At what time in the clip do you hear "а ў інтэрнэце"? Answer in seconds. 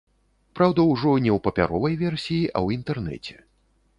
2.55-3.35